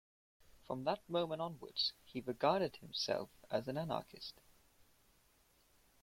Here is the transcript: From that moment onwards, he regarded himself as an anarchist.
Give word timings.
From 0.65 0.83
that 0.85 1.07
moment 1.07 1.43
onwards, 1.43 1.93
he 2.03 2.21
regarded 2.21 2.75
himself 2.77 3.29
as 3.51 3.67
an 3.67 3.77
anarchist. 3.77 4.33